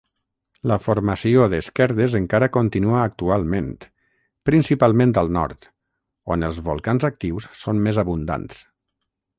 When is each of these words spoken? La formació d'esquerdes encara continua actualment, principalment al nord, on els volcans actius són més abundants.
La 0.69 0.75
formació 0.83 1.43
d'esquerdes 1.53 2.15
encara 2.19 2.47
continua 2.57 3.03
actualment, 3.09 3.69
principalment 4.51 5.15
al 5.25 5.31
nord, 5.39 5.71
on 6.37 6.51
els 6.51 6.63
volcans 6.71 7.09
actius 7.13 7.51
són 7.63 7.87
més 7.89 8.03
abundants. 8.07 8.69